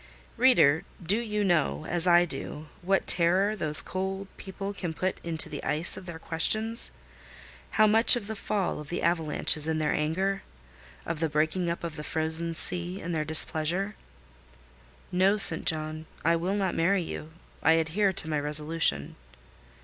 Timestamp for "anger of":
9.93-11.19